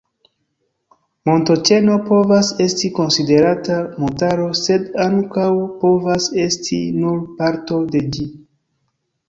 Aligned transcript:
Montoĉeno 1.29 1.97
povas 2.07 2.49
esti 2.65 2.91
konsiderata 3.01 3.77
montaro, 4.05 4.49
sed 4.61 4.89
ankaŭ 5.07 5.47
povas 5.85 6.33
esti 6.49 6.83
nur 6.99 7.23
parto 7.39 7.81
de 7.97 8.07
ĝi. 8.17 8.31